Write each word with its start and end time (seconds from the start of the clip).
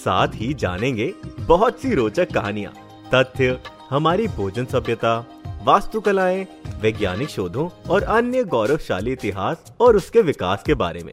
साथ 0.00 0.28
ही 0.34 0.54
जानेंगे 0.54 1.12
बहुत 1.40 1.78
सी 1.78 1.94
रोचक 1.94 2.32
कहानियाँ, 2.32 2.72
तथ्य, 3.14 3.58
हमारी 3.90 4.26
भोजन 4.28 4.64
सभ्यता, 4.64 5.18
वास्तुकलाएँ, 5.64 6.46
वैज्ञानिक 6.80 7.28
शोधों 7.28 7.68
और 7.90 8.02
अन्य 8.02 8.44
गौरवशाली 8.44 9.12
इतिहास 9.12 9.72
और 9.80 9.96
उसके 9.96 10.22
विकास 10.22 10.62
के 10.62 10.74
बारे 10.74 11.02
में। 11.02 11.12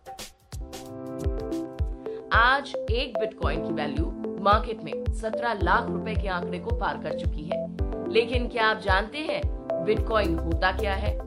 आज 2.33 2.73
एक 2.91 3.17
बिटकॉइन 3.19 3.67
की 3.67 3.73
वैल्यू 3.73 4.05
मार्केट 4.41 4.83
में 4.83 4.93
17 5.13 5.53
लाख 5.63 5.89
रुपए 5.89 6.13
के 6.13 6.27
आंकड़े 6.27 6.59
को 6.59 6.75
पार 6.75 6.97
कर 6.97 7.19
चुकी 7.19 7.43
है। 7.43 7.65
लेकिन 8.13 8.47
क्या 8.47 8.67
आप 8.67 8.79
जानते 8.79 9.17
हैं 9.17 9.41
बिटकॉइन 9.85 10.37
होता 10.39 10.71
क्या 10.71 10.93
है? 10.93 11.17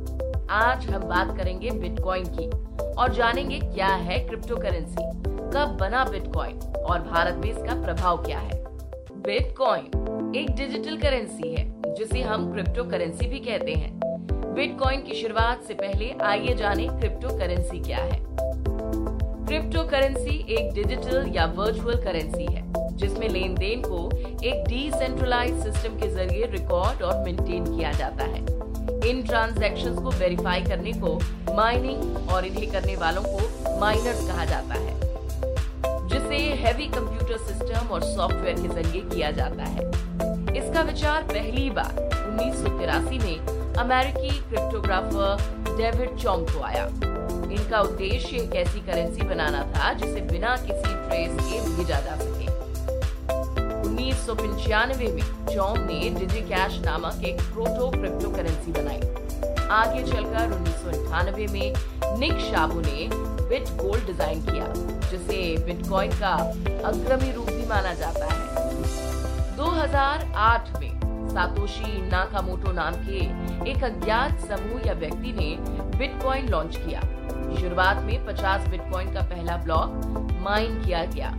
आज 0.51 0.87
हम 0.87 1.03
बात 1.03 1.37
करेंगे 1.37 1.71
बिटकॉइन 1.71 2.25
की 2.29 2.47
और 2.95 3.13
जानेंगे 3.15 3.59
क्या 3.59 3.89
है 3.89 4.19
क्रिप्टो 4.19 4.57
करेंसी 4.57 5.03
कब 5.51 5.77
बना 5.81 6.05
बिटकॉइन 6.05 6.57
और 6.77 7.01
भारत 7.01 7.35
में 7.35 7.51
इसका 7.51 7.75
प्रभाव 7.83 8.23
क्या 8.25 8.39
है। 8.39 8.59
बिटकॉइन 9.17 10.35
एक 10.37 10.51
डिजिटल 10.51 10.97
करेंसी 10.97 11.53
है, 11.55 11.95
जिसे 11.95 12.23
हम 12.23 12.53
क्रिप्टो 12.53 12.85
करेंसी 12.85 13.29
भी 13.29 13.39
कहते 13.39 13.73
हैं। 13.73 13.93
बिटकॉइन 14.55 15.03
की 15.03 15.21
शुरुआत 15.21 15.63
से 15.63 15.75
पहले 15.75 16.11
आइए 16.23 16.55
जाने 16.55 16.87
क्रिप्टो 16.89 17.37
करेंसी 17.39 17.81
क्या 17.81 17.99
है। 17.99 18.21
क्रिप्टो 19.47 19.85
करेंसी 19.85 20.39
एक 20.55 20.73
डिजिटल 20.75 21.31
या 21.35 21.47
वर्चुअल 21.57 22.03
करेंसी 22.03 22.47
है, 22.47 22.63
जिसमें 22.97 23.29
लेन 23.29 23.55
देन 23.55 23.83
को 23.87 24.09
एक 24.45 24.65
डिसेंट्रलाइज 24.69 25.63
सिस्टम 25.63 25.99
के 25.99 26.09
ज़रिए 26.09 26.47
रिकॉर्ड 26.47 27.03
और 27.03 27.25
मेंटेन 27.25 27.77
किया 27.77 27.93
जाता 27.93 28.25
है। 28.25 28.60
इन 29.07 29.23
ट्रांजैक्शंस 29.27 29.99
को 29.99 30.11
वेरीफाई 30.11 30.63
करने 30.63 30.93
को 30.95 31.15
माइनिंग 31.55 32.29
और 32.31 32.45
इन्हें 32.47 32.71
करने 32.73 32.97
वालों 32.97 33.23
को 33.25 33.79
माइनर्स 33.81 34.27
कहा 34.29 34.45
जाता 34.45 34.75
है, 34.75 34.99
जिसे 36.09 36.39
हैवी 36.63 36.87
कंप्यूटर 36.89 37.37
सिस्टम 37.39 37.89
और 37.89 38.03
सॉफ्टवेयर 38.05 38.57
के 38.57 38.69
ज़रिए 38.71 39.03
किया 39.05 39.31
जाता 39.31 39.65
है। 39.67 39.89
इसका 40.57 40.83
विचार 40.83 41.23
पहली 41.23 41.69
बार 41.71 41.93
उन्नीस 42.21 42.63
सौ 42.63 42.79
तिरासी 42.79 43.19
में 43.19 43.75
अमेरिकी 43.77 44.31
क्रिप्टोग्राफर 44.41 45.77
डेविड 45.77 46.17
चौंग 46.19 46.47
को 46.47 46.63
आया। 46.63 46.85
इनका 47.51 47.81
उद्देश्य 47.81 48.37
एक 48.37 48.55
ऐसी 48.57 48.81
करेंसी 48.87 49.23
बनाना 49.25 49.63
था, 49.73 49.93
जिसे 49.95 50.21
बिना 50.23 50.57
किसी 50.59 50.95
ट्रेस 51.09 51.33
के 51.43 51.61
भेजा 51.77 52.01
जा 52.01 52.17
सके। 52.17 52.40
उन्नीस 53.91 54.19
सौ 54.27 54.35
पंचानवे 54.35 55.07
में 55.13 55.23
चौम 55.47 55.79
ने 55.81 55.99
डिजी 56.19 56.41
कैश 56.49 56.79
नामक 56.81 57.25
एक 57.27 57.41
प्रोटो 57.45 57.89
क्रिप्टो 57.91 58.29
करेंसी 58.31 58.73
बनाई। 58.73 59.01
आगे 59.71 60.03
चलकर 60.03 60.53
उन्नीस 60.57 60.77
सौ 60.83 60.91
अठानवे 60.91 61.47
में 61.47 62.19
निक 62.21 62.39
शाबू 62.43 62.81
ने 62.81 63.09
बिट 63.49 63.73
गोल्ड 63.83 64.07
डिज़ाइन 64.07 64.43
किया, 64.43 64.67
जिसे 65.11 65.41
बिटकॉइन 65.67 66.13
का 66.13 66.35
अग्रमी 66.89 67.33
रूप 67.33 67.51
भी 67.51 67.67
माना 67.69 67.95
जाता 67.95 68.27
है। 68.27 68.39
2008 69.57 70.73
में 70.81 71.29
सातोशी 71.31 72.01
नाकामोटो 72.09 72.73
नाम 72.73 72.95
के 73.07 73.19
एक 73.71 73.85
अज्ञात 73.85 74.49
समूह 74.49 74.87
या 74.87 74.95
व्यक्ति 75.05 75.33
ने 75.33 75.55
बिटकॉइन 75.99 76.49
लॉन्च 76.49 76.77
किया। 76.77 77.01
शुरुआत 77.61 78.03
में 78.05 78.19
50 78.27 78.69
बिटकॉइन 78.71 79.13
का 79.15 79.23
पहला 79.31 79.57
ब्लॉक 79.65 80.39
माइन 80.43 80.83
किया 80.85 81.05
गया। 81.07 81.37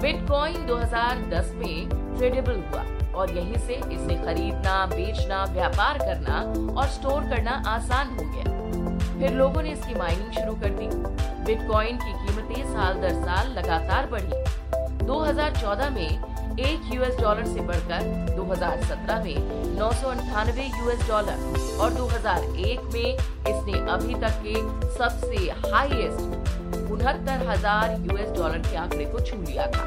बिटकॉइन 0.00 0.66
2010 0.66 1.52
में 1.54 1.88
ट्रेडेबल 2.16 2.52
हुआ 2.52 2.84
और 3.14 3.30
यहीं 3.30 3.56
से 3.56 3.74
इसे 3.74 4.14
खरीदना, 4.24 4.86
बेचना, 4.86 5.44
व्यापार 5.44 5.98
करना 5.98 6.40
और 6.80 6.86
स्टोर 6.86 7.22
करना 7.22 7.62
आसान 7.66 8.08
हो 8.08 8.24
गया। 8.24 8.58
फिर 9.18 9.30
लोगों 9.30 9.62
ने 9.62 9.70
इसकी 9.70 9.94
माइनिंग 9.94 10.32
शुरू 10.32 10.54
कर 10.54 10.68
दी। 10.68 10.88
बिटकॉइन 11.44 11.96
की 11.96 12.12
कीमतें 12.12 12.72
साल 12.74 13.00
दर 13.00 13.14
साल 13.14 13.52
लगातार 13.52 14.06
बढ़ी। 14.06 15.04
2014 15.06 15.90
में 15.90 16.29
एक 16.50 16.94
यूएस 16.94 17.16
डॉलर 17.16 17.46
से 17.46 17.60
बढ़कर 17.66 18.00
2017 18.36 19.24
में 19.24 19.36
नौ 19.76 19.90
यूएस 20.78 21.06
डॉलर 21.08 21.36
और 21.80 21.92
2001 21.94 22.92
में 22.94 23.12
इसने 23.12 23.78
अभी 23.92 24.14
तक 24.20 24.42
के 24.46 24.54
सबसे 24.98 25.36
हाईएस्ट 25.68 26.90
उनहत्तर 26.90 27.46
हज़ार 27.48 27.96
यूएस 28.00 28.30
डॉलर 28.38 28.58
के 28.70 28.76
आंकड़े 28.76 29.04
को 29.04 29.20
छू 29.20 29.36
लिया 29.42 29.66
था। 29.66 29.84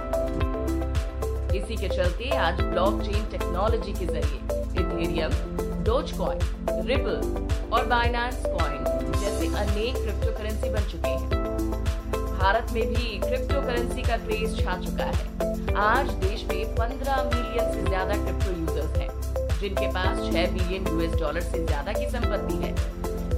इसी 1.55 1.75
के 1.75 1.89
चलते 1.89 2.29
आज 2.37 2.61
ब्लॉकचेन 2.61 3.25
टेक्नोलॉजी 3.31 3.93
के 3.93 4.05
ज़रिए 4.05 4.39
इथेरियम 4.81 5.31
डोज 5.83 6.11
कॉइन 6.17 6.39
रिपल 6.87 7.17
और 7.73 7.85
बाइनांस 7.87 8.43
कॉइन 8.45 8.83
जैसे 9.19 9.47
अनेक 9.47 9.95
क्रिप्टो 9.95 10.37
करेंसी 10.37 10.69
बन 10.69 10.89
चुके 10.91 11.09
हैं। 11.09 11.32
भारत 12.43 12.71
में 12.73 12.87
भी 12.87 13.19
क्रिप्टो 13.19 13.59
करेंसी 13.61 14.01
का 14.01 14.15
क्रेज 14.17 14.57
छा 14.57 14.75
चुका 14.79 15.03
है। 15.03 15.75
आज 15.81 16.09
देश 16.23 16.43
में 16.45 16.75
15 16.75 17.21
मिलियन 17.25 17.71
से 17.73 17.83
ज़्यादा 17.83 18.15
क्रिप्टो 18.15 18.51
यूज़र्स 18.51 18.97
हैं, 18.97 19.07
जिनके 19.59 19.87
पास 19.91 20.17
6 20.25 20.49
बिलियन 20.53 20.87
यूएस 20.87 21.13
डॉलर 21.21 21.41
से 21.41 21.63
ज़्यादा 21.65 21.93
की 21.93 22.09
संपत्ति 22.09 22.55
है। 22.65 22.73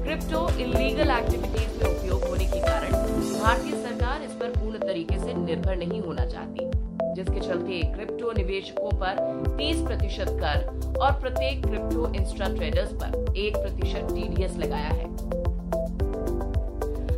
क्रिप्टो 0.01 0.41
इलीगल 0.55 1.11
एक्टिविटीज़ 1.11 1.83
में 1.83 1.89
उपयोग 1.89 2.23
होने 2.23 2.45
के 2.45 2.59
कारण 2.61 2.91
भारतीय 3.35 3.75
सरकार 3.83 4.23
इस 4.23 4.31
पर 4.39 4.57
पूर्ण 4.57 4.79
तरीके 4.79 5.19
से 5.19 5.33
निर्भर 5.35 5.75
नहीं 5.77 6.01
होना 6.01 6.25
चाहती, 6.25 6.69
जिसके 7.15 7.39
चलते 7.39 7.81
क्रिप्टो 7.93 8.31
निवेशकों 8.37 8.91
पर 8.97 9.23
30 9.59 9.85
प्रतिशत 9.87 10.37
कर 10.41 10.99
और 10.99 11.11
प्रत्येक 11.21 11.65
क्रिप्टो 11.67 12.11
इंस्टा 12.13 12.53
ट्रेडर्स 12.55 12.91
पर 13.03 13.33
एक 13.37 13.57
प्रतिशत 13.57 14.13
टीडीएस 14.15 14.57
लगाया 14.57 14.89
है। 14.91 15.34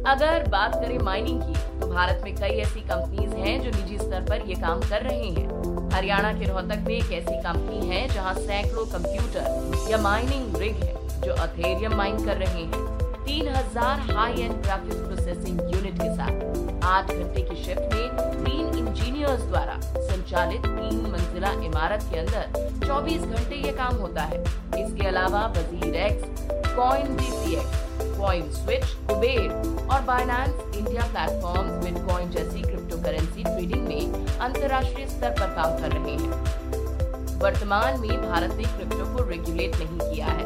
अगर 0.08 0.44
बात 0.50 0.76
करें 0.76 0.98
माइनिंग 1.00 1.42
की 1.42 1.80
तो 1.80 1.88
भारत 1.88 2.22
में 2.24 2.36
कई 2.36 2.60
ऐसी 2.60 2.82
कंपनीज़ 2.82 3.34
हैं 3.36 3.60
जो 3.62 3.70
निजी 3.72 3.98
स्तर 3.98 4.22
पर 4.30 4.42
ये 4.50 4.56
काम 4.56 4.80
कर 4.82 5.02
रहे 5.04 5.30
हैं। 5.30 5.90
हरियाणा 5.94 6.32
के 6.34 6.46
रोहतक 6.46 6.84
में 6.88 6.94
एक 6.96 7.12
ऐसी 7.14 7.36
कंपनी 7.44 7.88
है 7.88 8.08
जहाँ 8.10 8.34
सैकड़ों 8.36 8.86
कंप्यूटर 8.88 9.90
या 9.92 9.98
माइनिंग 10.02 10.56
रिग 10.58 10.84
है 10.84 10.94
जो 11.22 11.34
अथेरियम 11.36 11.96
माइन 11.98 12.24
कर 12.26 12.38
रहे 12.38 12.64
हैं। 12.64 12.86
तीन 13.26 13.48
हज़ार 13.48 14.00
high 14.12 14.42
end 14.42 14.54
graphics 14.54 14.96
processing 14.98 15.60
unit 15.74 16.02
के 16.02 16.16
साथ 16.16 16.84
आठ 16.86 17.12
घंटे 17.12 17.42
की 17.42 17.64
शिफ्ट 17.64 17.94
में 17.94 18.46
तीन 18.46 18.78
इंजीनियर्स 18.78 19.42
द्वारा 19.42 19.80
संचालित 19.98 20.66
तीन 20.68 21.02
मंजिला 21.08 21.52
इमारत 21.66 22.08
के 22.12 22.20
अंदर 22.20 22.44
24 22.86 23.26
घंटे 23.26 23.56
ये 23.66 23.72
काम 23.74 23.96
होता 23.98 24.24
है। 24.24 24.42
इसके 24.42 25.08
अलावा 25.08 25.46
वज़ीर 25.58 25.96
x 26.06 26.48
coin 26.76 27.18
जीसीएक्स 27.18 27.86
coin 28.18 28.50
switch 28.52 28.86
Kuber 29.10 29.52
और 29.92 30.02
बाइनांस 30.04 30.76
इंडिया 30.76 31.04
प्लेटफॉर्म 31.08 31.70
बिटकॉइन 31.82 32.30
जैसी 32.32 32.62
क्रिप्टो 32.62 32.98
करेंसी 33.04 33.44
ट्रेडिंग 33.44 33.88
में 33.88 34.40
अंतर्राष्ट्रीय 34.40 35.08
स्तर 35.08 35.36
पर 35.40 35.56
काम 35.56 35.78
कर 35.82 35.92
रहे 35.92 36.16
हैं। 36.16 37.38
वर्तमान 37.40 38.00
में 38.02 38.22
भारत 38.22 38.54
ने 38.54 38.64
क्रिप्टो 38.66 39.06
को 39.14 39.30
रेगुलेट 39.30 39.76
नहीं 39.76 40.00
किया 40.00 40.26
है, 40.28 40.46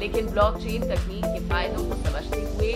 लेकिन 0.00 0.30
ब्लॉकचेन 0.30 0.82
तकनीक 0.84 1.24
के 1.24 1.48
फायदों 1.48 1.84
को 1.84 2.02
समझते 2.02 2.40
हुए 2.44 2.72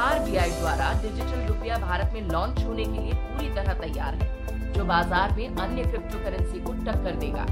आरबीआई 0.00 0.50
द्वारा 0.50 0.92
डिजिटल 1.02 1.46
रुपया 1.48 1.78
भारत 1.78 2.14
में 2.14 2.28
लॉन्च 2.28 2.64
होने 2.64 2.84
के 2.84 3.00
लिए 3.00 3.14
पूरी 3.14 3.48
तरह 3.54 3.72
तैयार 3.80 4.14
है, 4.14 4.72
जो 4.72 4.84
बाज़ार 4.84 5.34
में 5.36 5.56
अन्य 5.56 5.82
क्रिप्टो 5.84 6.24
करेंसी 6.24 6.60
को 6.60 6.72
टक्कर 6.84 7.16
देगा। 7.16 7.46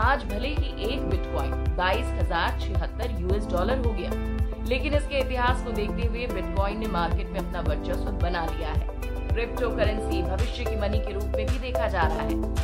आज 0.00 0.24
भले 0.26 0.48
ही 0.48 0.92
एक 0.92 1.08
बिटकॉइन 1.10 1.50
बाईस 1.76 2.06
हज़ार 2.20 2.58
छिहत्तर 2.60 3.20
यूएस 3.20 3.46
डॉलर 3.46 3.86
हो 3.86 3.92
गया 3.92 4.10
लेकिन 4.68 4.94
इसके 4.94 5.18
इतिहास 5.18 5.64
को 5.64 5.70
देखते 5.70 6.06
हुए 6.06 6.26
बिटकॉइन 6.26 6.78
ने 6.78 6.86
मार्केट 6.86 7.28
में 7.28 7.40
अपना 7.40 7.60
वर्चस्व 7.60 8.04
बना 8.04 8.46
लिया 8.46 8.68
है। 8.68 8.88
क्रिप्टो 9.28 9.70
करेंसी 9.70 10.22
भविष्य 10.22 10.64
की 10.64 10.76
मनी 10.76 10.98
के 10.98 11.12
रूप 11.12 11.22
में 11.22 11.46
भी 11.46 11.58
देखा 11.58 11.88
जा 11.88 12.02
रहा 12.02 12.22
है। 12.22 12.54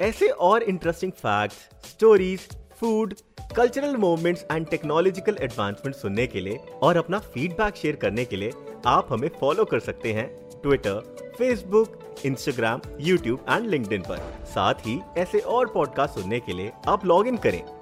ऐसे 0.00 0.28
और 0.28 0.62
interesting 0.62 1.12
fact 1.12 1.54
stories 1.86 2.40
food 2.80 3.14
cultural 3.56 3.96
movements 3.96 4.46
and 4.52 4.66
technological 4.66 5.36
advancement 5.40 5.96
सुनने 5.96 6.26
के 6.26 6.40
लिए 6.40 6.56
और 6.82 6.96
अपना 6.96 7.18
फीडबैक 7.18 7.76
शेयर 7.76 7.96
करने 7.96 8.24
के 8.24 8.36
लिए 8.36 8.52
आप 8.86 9.06
हमें 9.10 9.28
फॉलो 9.40 9.64
कर 9.64 9.80
सकते 9.80 10.12
हैं 10.12 10.26
Twitter 10.62 11.34
Facebook 11.38 12.16
Instagram 12.24 12.80
YouTube 13.00 13.46
and 13.50 13.66
link 13.66 13.86
पर। 14.06 14.44
साथ 14.44 14.74
ही 14.74 15.00
ऐसे 15.18 15.38
और 15.38 15.66
पॉडकास्ट 15.66 16.14
सुनने 16.14 16.40
के 16.40 16.52
लिए 16.52 16.72
आप 16.88 17.06
लॉग 17.06 17.26
इन 17.26 17.36
करें। 17.36 17.81